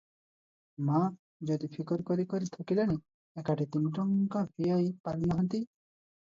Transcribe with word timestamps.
ମା' 0.87 1.01
ପନ୍ଦି 1.09 1.69
ଫିକର 1.75 2.07
କରି 2.07 2.25
କରି 2.33 2.51
ଥକିଲେଣି 2.57 2.97
ଏକାଠି 3.43 3.71
ତିନି 3.79 3.95
ଟଙ୍କା 4.01 4.45
ଭିଆଇ 4.51 4.93
ପାରୁନାହାନ୍ତି। 5.07 5.65